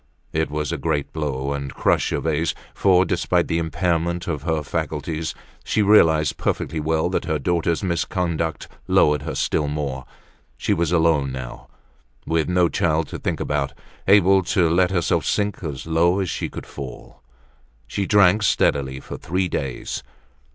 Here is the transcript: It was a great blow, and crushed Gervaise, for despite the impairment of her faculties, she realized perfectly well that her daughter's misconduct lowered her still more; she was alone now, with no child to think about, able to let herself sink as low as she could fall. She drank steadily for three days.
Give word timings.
It 0.33 0.49
was 0.49 0.71
a 0.71 0.79
great 0.79 1.13
blow, 1.13 1.53
and 1.53 1.71
crushed 1.75 2.07
Gervaise, 2.09 2.55
for 2.73 3.05
despite 3.05 3.47
the 3.47 3.59
impairment 3.59 4.27
of 4.27 4.41
her 4.41 4.63
faculties, 4.63 5.35
she 5.63 5.83
realized 5.83 6.37
perfectly 6.37 6.79
well 6.79 7.07
that 7.11 7.25
her 7.25 7.37
daughter's 7.37 7.83
misconduct 7.83 8.67
lowered 8.87 9.21
her 9.21 9.35
still 9.35 9.67
more; 9.67 10.05
she 10.57 10.73
was 10.73 10.91
alone 10.91 11.31
now, 11.31 11.67
with 12.25 12.49
no 12.49 12.67
child 12.67 13.09
to 13.09 13.19
think 13.19 13.39
about, 13.39 13.75
able 14.07 14.41
to 14.45 14.71
let 14.71 14.89
herself 14.89 15.23
sink 15.23 15.61
as 15.63 15.85
low 15.85 16.19
as 16.19 16.31
she 16.31 16.49
could 16.49 16.65
fall. 16.65 17.21
She 17.85 18.07
drank 18.07 18.41
steadily 18.41 18.99
for 18.99 19.17
three 19.19 19.47
days. 19.47 20.01